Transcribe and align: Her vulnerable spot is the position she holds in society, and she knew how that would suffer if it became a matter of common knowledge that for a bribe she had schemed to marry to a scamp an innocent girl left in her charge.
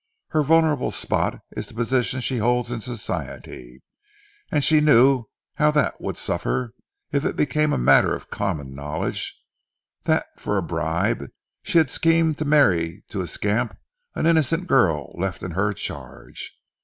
Her 0.29 0.41
vulnerable 0.41 0.89
spot 0.89 1.41
is 1.51 1.67
the 1.67 1.75
position 1.75 2.21
she 2.21 2.37
holds 2.37 2.71
in 2.71 2.81
society, 2.81 3.83
and 4.51 4.63
she 4.63 4.81
knew 4.81 5.25
how 5.57 5.69
that 5.69 6.01
would 6.01 6.17
suffer 6.17 6.73
if 7.11 7.23
it 7.23 7.35
became 7.35 7.71
a 7.71 7.77
matter 7.77 8.15
of 8.15 8.31
common 8.31 8.73
knowledge 8.73 9.39
that 10.05 10.25
for 10.39 10.57
a 10.57 10.63
bribe 10.63 11.29
she 11.61 11.77
had 11.77 11.91
schemed 11.91 12.39
to 12.39 12.45
marry 12.45 13.03
to 13.09 13.21
a 13.21 13.27
scamp 13.27 13.77
an 14.15 14.25
innocent 14.25 14.65
girl 14.65 15.13
left 15.19 15.43
in 15.43 15.51
her 15.51 15.71
charge. 15.71 16.57